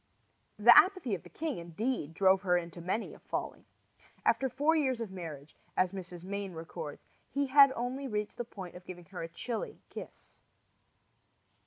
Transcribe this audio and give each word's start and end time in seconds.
The 0.57 0.75
apathy 0.75 1.13
of 1.13 1.21
the 1.21 1.29
king, 1.29 1.59
indeed, 1.59 2.15
drove 2.15 2.41
her 2.41 2.57
into 2.57 2.81
many 2.81 3.13
a 3.13 3.19
folly. 3.19 3.67
After 4.25 4.49
four 4.49 4.75
years 4.75 4.99
of 4.99 5.11
marriage, 5.11 5.55
as 5.77 5.91
Mrs. 5.91 6.23
Mayne 6.23 6.53
records, 6.53 7.05
he 7.29 7.45
had 7.45 7.71
only 7.75 8.07
reached 8.07 8.37
the 8.37 8.43
point 8.43 8.73
of 8.75 8.83
giving 8.87 9.05
her 9.05 9.21
a 9.21 9.27
chilly 9.27 9.79
kiss. 9.91 10.37